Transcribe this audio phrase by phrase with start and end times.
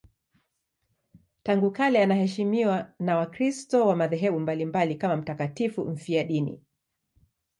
[1.43, 6.61] Tangu kale anaheshimiwa na Wakristo wa madhehebu mbalimbali kama mtakatifu mfiadini.